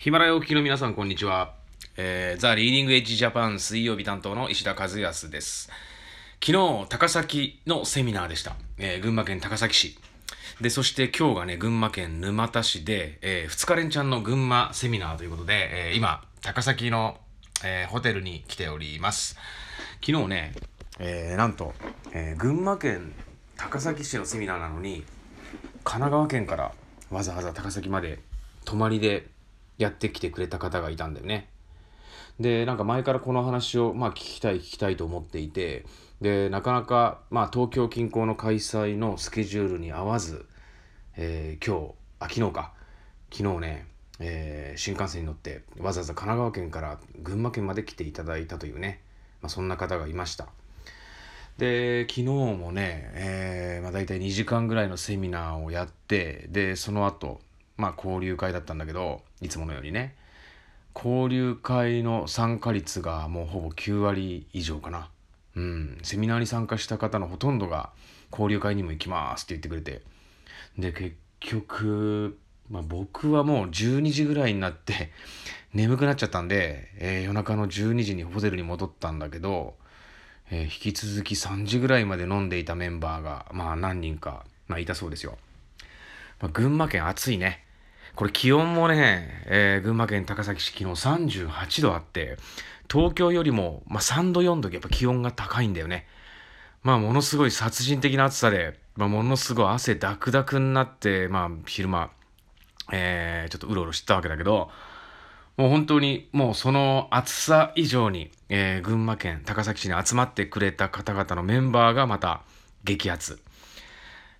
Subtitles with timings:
[0.00, 1.54] ヒマラヤお聞きの皆さん、こんにちは。
[1.96, 5.72] えー、ザ・リーディング・エッジ・ジャパン水曜日担当の石田和康です。
[6.40, 8.54] 昨日、高崎のセミナーでした。
[8.78, 9.98] えー、群馬県高崎市。
[10.60, 17.18] で、そして今日がね、群馬県沼田市で、えー、2日連チャンの群馬セミナーということで、えー、今、高崎の、
[17.64, 19.36] えー、ホテルに来ております。
[20.00, 20.52] 昨日ね、
[21.00, 21.74] えー、なんと、
[22.12, 23.12] えー、群馬県
[23.56, 25.02] 高崎市のセミナーなのに、
[25.82, 26.72] 神奈川県から
[27.10, 28.20] わざわざ高崎まで
[28.64, 29.26] 泊まりで
[29.78, 31.48] やってきてくれた方がいたんだよね。
[32.40, 35.84] でなんか前からこの話を、まあ、聞きたい聞きたいと思っていて
[36.20, 40.46] でなかなか、まあ、東京近郊の開催のスケジュールに合わず、
[41.16, 42.72] えー、今日あ昨日か
[43.32, 43.86] 昨日ね、
[44.20, 49.00] えー、新幹線に乗ってわざわざ神奈川県から群馬県まで来ていただいたというね、
[49.42, 50.48] まあ、そんな方がいました。
[51.58, 57.40] で昨日もね、えーまあ、大体2時間ぐらいのセミナーをやってでその後
[57.78, 60.14] まあ交流会だったんだけどいつものようにね。
[60.94, 65.08] 交流会の参加率がもうほぼ9割以上かな。
[65.54, 65.98] うん。
[66.02, 67.90] セミナーに参加した方のほとんどが
[68.32, 70.02] 交流会にも行きますって言ってくれて。
[70.76, 72.38] で結局、
[72.70, 75.10] まあ、僕はもう12時ぐらいになって
[75.72, 79.74] 眠くなっちゃったんで、えー、夜中の12時にホテルに戻ったんだけど、
[80.50, 85.38] えー、引き続き3時ぐらいまで飲んでいたメンバーがまあ何人か、まあ、いたそうですよ、
[86.40, 87.64] まあ、群馬県暑いね。
[88.18, 92.36] これ気温もね、えー、群馬県高崎市昨日38度あって、
[92.90, 96.04] 東京よりも、まあ、3度4度やっぱ気温が高いんだよね。
[96.82, 102.10] まあものすごい殺人的な暑さで、まあ、ものすごい汗ダクダクになって、まあ昼間、
[102.90, 104.68] えー、ちょっとうろうろしてたわけだけど、
[105.56, 112.42] もう本当にもうその暑さ以上に、えー、群馬県高崎市に集まってくれた方々のメンバーがまた
[112.82, 113.38] 激アツ。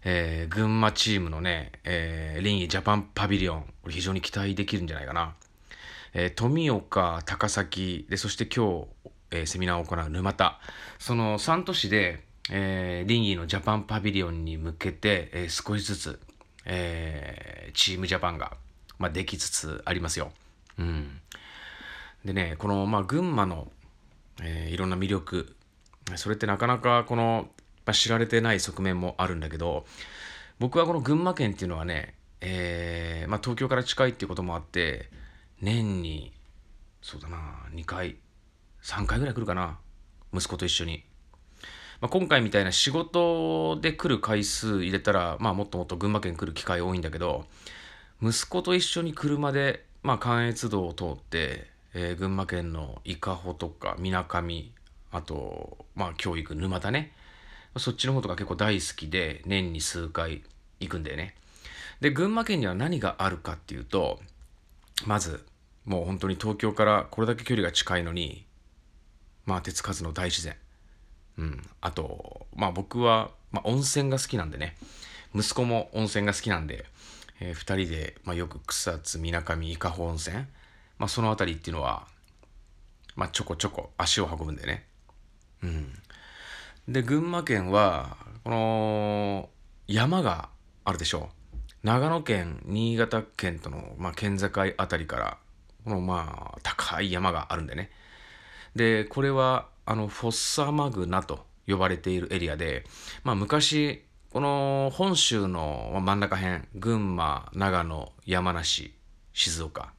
[0.05, 5.35] えー、群馬チームのね、えー、リンジャパンパビリオン、これ非常に期待できるんじゃないかな。
[6.15, 10.59] えー、富岡、高崎、で、そして今日、えー、セミナーを行う沼田、
[10.99, 16.21] その3都市で、えー、リンギーのジャパンパビリオンに向けて、えー、少しずつ、
[16.65, 18.57] えー、チームジャパンが、
[18.99, 20.33] まあ、できつつありますよ。
[20.79, 21.21] うん。
[22.25, 23.71] でね、この、まあ、群馬の、
[24.43, 25.55] えー、いろんな魅力、
[26.17, 27.49] それってなかなかこの
[27.89, 29.87] ま、知られてない側面もあるんだけど
[30.59, 35.09] 僕はこの群馬県っていうのはね、えーまあ、東京から近いっていうこともあって
[35.63, 36.33] 年に
[37.01, 37.39] そうだな
[37.73, 38.17] 2回
[38.83, 39.79] 3回ぐらい来るかな
[40.35, 41.03] 息子と一緒に、
[42.03, 47.47] まあ、今回みたいな仕事で来る回数入れたら、まあ、もっともっと群馬県来る機会多いんだけど
[48.23, 54.75] 息子と一緒に車で、まあ、関越道を通って、えー、群馬県の伊香保とかみなかみ
[55.11, 57.13] あと、まあ、教育沼田ね。
[57.77, 60.43] そっちの方とか結構大好きで、年に数回
[60.81, 61.35] 行くんだよね。
[62.01, 64.21] で、群馬県には何があるかっていうと、
[65.07, 65.45] まず、
[65.85, 68.45] もう本当に東京からこれだけ距離が近いのに、
[69.47, 70.57] まあ手つかずの大自然。
[71.39, 71.63] うん。
[71.81, 74.77] あと、まあ僕は、まあ温泉が好きなんでね、
[75.35, 76.85] 息子も温泉が好きなんで、
[77.41, 80.37] えー、2人で、まあ、よく草津、みなかみ、伊香保温泉、
[80.99, 82.07] まあその辺りっていうのは、
[83.17, 84.85] まあちょこちょこ足を運ぶんでね。
[85.63, 85.93] うん。
[86.89, 89.51] で群馬県はこの
[89.87, 90.49] 山が
[90.87, 91.65] あるでしょう。
[91.83, 95.39] 長野県新潟県との、まあ、県境あたりから
[95.85, 97.91] このまあ高い山があるんでね。
[98.75, 102.85] でこれはあのフォッサマグナと呼ばれているエリアで、
[103.23, 108.95] まあ、昔この本州の真ん中辺群馬長野山梨
[109.35, 109.93] 静岡。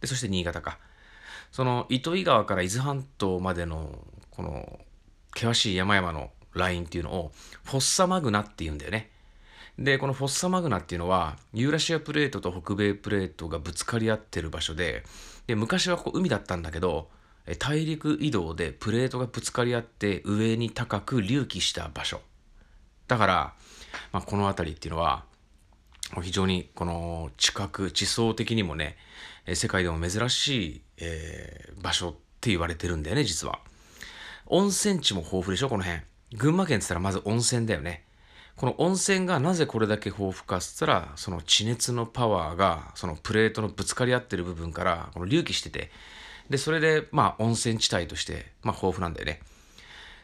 [0.00, 0.78] でそして新潟か。
[1.50, 4.78] その糸魚川から伊豆半島までのこの
[5.38, 7.32] 険しい山々のラインっていうのを
[7.64, 9.10] フォッサマグナっていうんだよね。
[9.78, 15.04] で、このフォッサマグナっていうのはユーラシアプレートと北米プレートがぶつかり合ってる場所で、
[15.46, 17.08] で昔はここ海だったんだけど、
[17.58, 22.20] 大陸移動でプレートがぶつかり合って上に高く隆起した場所。
[23.06, 23.54] だから、
[24.12, 25.24] まあ、この辺りっていうのは
[26.22, 28.96] 非常にこの地殻地層的にもね
[29.54, 33.60] 世界でも珍しい、えー、場所って言われてるんだよね実は。
[34.50, 36.00] 温泉地も豊富でしょこの辺。
[36.34, 38.04] 群馬県って言ったらまず温泉だよね。
[38.56, 45.90] この温泉がなぜこれだけ豊富かっつったらその地熱のパワーがそのプレートのぶつかり合ってる部分からこの隆起してて。
[46.48, 49.40] でそれでまあ温泉地帯としてまあ豊富なんだよね。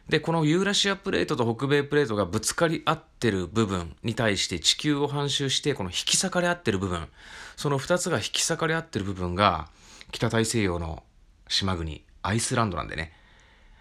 [0.08, 7.08] でこのユーラシアプレートと北米プレートがぶつかり合ってる部分に対して地球を反周してこの引き裂かれ合ってる部分。
[7.56, 9.68] その2つが引き裂かれ合ってる部分が
[10.12, 11.02] 北大西洋の
[11.48, 13.12] 島国アイスランドなんでね。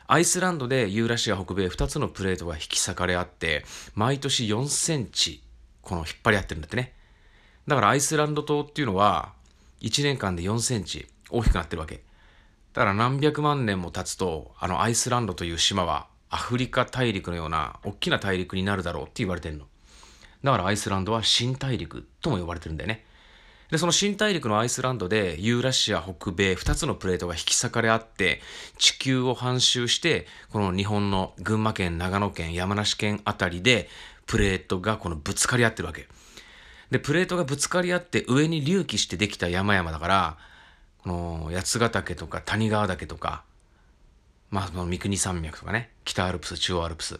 [0.08, 3.66] アイスランドでユーラシア北米2つのプレートが引き裂かれ合って、
[3.96, 5.44] 毎年4センチ、
[5.82, 6.94] この引っ張り合ってるんだってね。
[7.68, 9.34] だからアイスランド島っていうのは、
[9.82, 12.04] 1年間で4センチ大きくなってるわけ。
[12.74, 19.66] だから何百万年も経つと、あのアイスランドという島はアフリカ大陸のような大きな大陸になるだろうって言われてるの。
[20.44, 23.06] だからアイスランドは新大陸とも呼ばれてるんだよね。
[23.74, 28.40] で、その新大陸のアイスランドでユーラシア北米2つのプレートが引き裂かれ合って
[28.78, 33.90] 地球を半周してこの日本の群馬県、長野県、山梨県あたりで
[34.28, 36.08] プレートがこのぶつかり合ってるわけ。
[36.92, 40.38] で、プレートがぶつかり合って上に隆起してできた山々だから、
[41.02, 43.42] この八ヶ岳とか谷川岳とか、
[44.52, 47.20] まあ、三国山脈とかね、北アルプス、中央アルプス。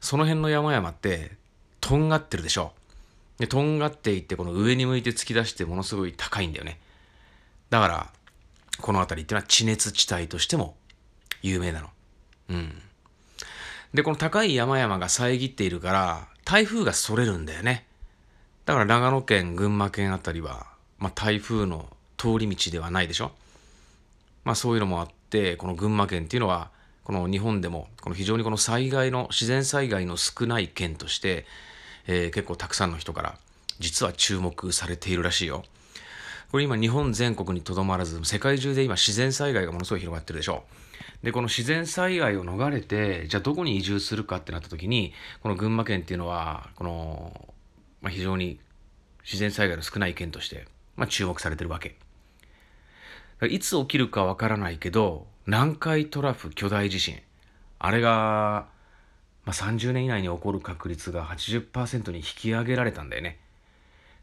[0.00, 1.36] その辺の山々って、
[1.80, 2.72] とんがってるでしょ。
[3.38, 6.78] で、とんがっていって、この上に向いて突き出してものすごい高いんだよね。
[7.70, 8.10] だから、
[8.80, 10.76] この辺りっていうのは地熱地帯としても
[11.42, 11.90] 有名なの。
[12.50, 12.82] うん。
[13.92, 17.86] で、この高い山々が遮っているから、台風がそれるんだよね。
[18.66, 20.66] だから長野県、群馬県あたりは、
[20.98, 23.32] まあ、台風の通り道ではないでしょ。
[24.44, 26.70] まあそういうのもあって、この群馬県っていうのは、
[27.02, 31.46] この日本でも、この非常にこの災害の、自然災害の少ない県として、
[32.06, 33.38] えー、結構たくさんの人から
[33.78, 35.64] 実は注目されているらしいよ。
[36.54, 40.62] これ今日本全国にとどまらず世界中で今自然災害がものすごい広がってるでしょ
[41.24, 45.12] でこの自然災害を逃れてじゃあどこに移住するかってなった時に
[45.42, 47.48] この群馬県っていうのはこの、
[48.02, 48.60] まあ、非常に
[49.24, 51.96] 自然災害の少ない県として、まあ、注目されてるわけ。
[53.48, 57.20] いつ起きるかわからないけど南海トラフ巨大地震。
[57.80, 58.68] あれが
[59.44, 63.38] まあ、30年以内に起こる確率が80%に引き上げられたんだよね。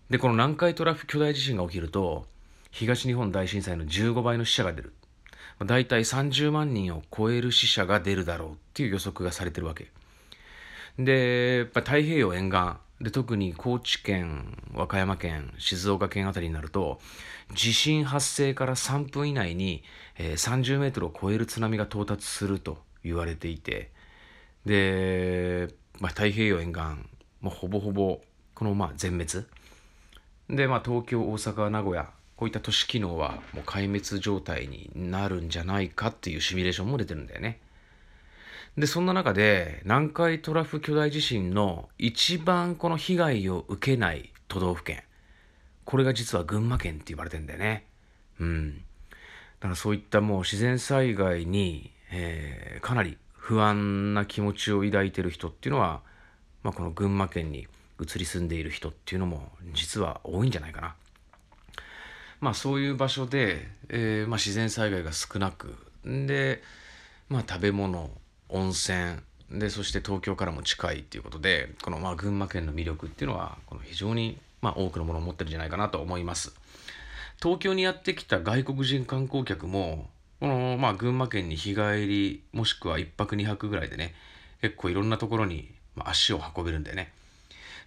[0.09, 2.25] で、この南海トラフ巨大地震が起きると、
[2.71, 4.93] 東日本大震災の15倍の死者が出る。
[5.65, 9.91] だいたい30万人を超える死者が出るだろうっていう予測がされてるわけ。
[10.97, 12.59] で、やっぱ太平洋沿岸、
[13.03, 16.99] で特に高知県、和歌山県、静岡県あたりになると、
[17.53, 19.83] 地震発生から3分以内に、
[20.17, 23.91] えー、30メートルを超える津波が到達すると言われていて、
[24.65, 25.67] で、
[25.99, 26.81] まあ、太平洋沿岸、
[27.41, 28.21] もうほぼほぼ
[28.53, 29.45] このまあ全滅
[30.49, 37.59] で、まあ、東京大阪名古屋こういった都市機能はもう壊滅状態になるんじゃないかっていうシミュレーションも出てるんだよね。
[38.77, 45.03] でそんな中で南海トラフ巨大地震の一番この被害を受けない都道府県
[45.85, 47.85] これが実は群馬県って言われてんだよね。
[48.39, 48.77] うん。
[48.77, 48.81] だ
[49.63, 56.01] からそういったもう自然災害に、えー、かなり不安な気持ちを抱いてる人っていうのは、
[56.61, 57.67] まあ、この群馬県に
[57.99, 60.95] 移り住んでいる人っていうのも実は多いんじゃないかな。
[62.39, 66.61] まあそういう場所で、えー、まあ、自然災害が少なくで、
[67.29, 68.11] まあ、食べ物
[68.49, 69.17] 温泉
[69.49, 76.53] でそして東京からも近いっていうことでこのまあ群馬県の魅力っていうのはこの非常にまあ多くのものを持ってるんじゃないかなと思います。
[77.41, 80.07] 東京にやってきた外国人観光客も
[80.41, 84.15] この、まあ、群馬県に日帰り、もしくは1泊2泊ぐらいでね、
[84.59, 87.13] 結構いろんなところに足を運べるんだよね。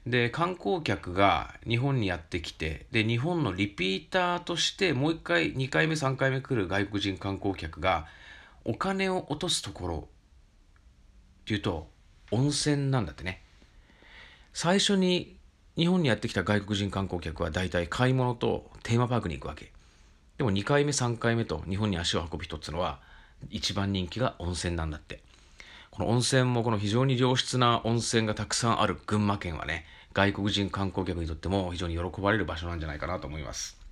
[0.06, 8.06] で、観光客が日本にやってきて、で、日本のリピーターとしてもう1回、2回目、3回目来る外国人観光客が
[8.64, 10.08] お金を落とすところ
[11.42, 11.88] っていうと、
[12.30, 13.42] 温泉なんだってね。
[14.52, 15.36] 最初に
[15.76, 19.73] 日本にやってきた外国人観光客は大体買い物とテーマパークに行くわけ。
[20.38, 22.98] でも2回目3回目と日本に足を運ぶ人っていうのは
[23.50, 25.20] 一番人気が温泉なんだって
[25.90, 33.84] この温泉もこの非常に良質な温泉がたくさんある群馬県はね外国人観光客にとっても非常に喜ばれる場所なんじゃないかなと思います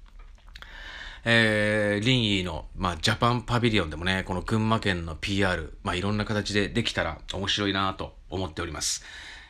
[1.25, 9.05] えー、リンイーの、まあ、ジャパンパビリオンでもね、この群馬県の PR、まあ、いろんな形でできたら面白いなと思っております。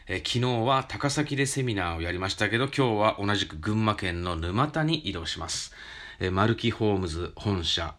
[0.06, 0.32] えー、昨
[0.62, 5.72] 日は高崎でセミナーをやりましたけど、今日は同じく群馬県の沼田に移動します。
[6.20, 7.94] えー、マルキホームズ本社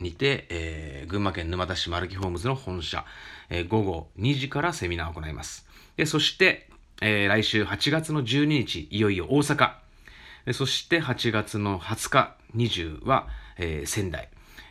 [0.00, 3.04] にて、えー、群馬県沼田市マルキホームズの本社、
[3.50, 5.66] えー、午後2時からセミナーを行います。
[5.96, 6.68] で、そして、
[7.00, 9.72] えー、来週8月の12日、いよいよ大阪。
[10.52, 14.28] そして8月の20日、20は、えー、仙台。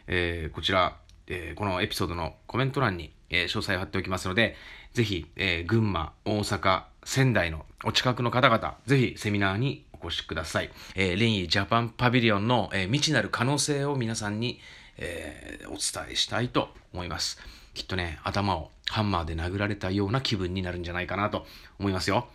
[0.07, 4.55] えー、こちら、えー、このエピソードのコメント欄に、えー、詳細を貼っておきますので、
[4.93, 10.69] ぜひ、えー、群馬、大阪、仙台のお近くの方々、ぜひセミナーにお越しください。
[10.95, 14.59] えー、レインジャパンパビリオンの、えー、未知なる可能性を皆さんに、
[14.97, 17.37] えー、お伝えしたいと思います。
[17.73, 21.45] きっとね、頭をハンマーで殴られたような気分になるんじゃないかなと
[21.77, 22.29] 思いますよ。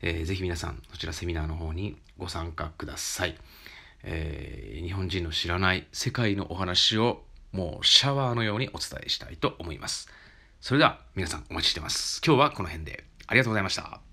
[0.00, 3.36] えー、ぜひ皆さん、そちらセミナーの方にご参加ください。
[4.04, 10.08] えー、日本人の知らない世界のお話をもうシャワーのようにお伝えしたいと思います。
[10.60, 12.20] それでは皆さんお待ちしてます。
[12.24, 14.11] 今日はこの辺でありがとうございました。